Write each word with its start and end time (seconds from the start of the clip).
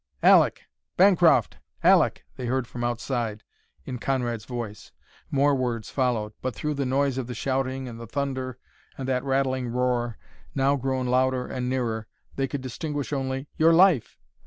"Aleck! 0.23 0.63
Bancroft! 0.97 1.57
Aleck!" 1.83 2.23
they 2.35 2.47
heard 2.47 2.65
from 2.65 2.83
outside, 2.83 3.43
in 3.85 3.99
Conrad's 3.99 4.45
voice. 4.45 4.91
More 5.29 5.53
words 5.53 5.91
followed, 5.91 6.33
but 6.41 6.55
through 6.55 6.73
the 6.73 6.87
noise 6.87 7.19
of 7.19 7.27
the 7.27 7.35
shouting 7.35 7.87
and 7.87 7.99
the 7.99 8.07
thunder 8.07 8.57
and 8.97 9.07
that 9.07 9.23
rattling 9.23 9.67
roar, 9.67 10.17
now 10.55 10.75
grown 10.75 11.05
louder 11.05 11.45
and 11.45 11.69
nearer, 11.69 12.07
they 12.35 12.47
could 12.47 12.61
distinguish 12.61 13.13
only, 13.13 13.47
"your 13.57 13.73
life!" 13.73 14.17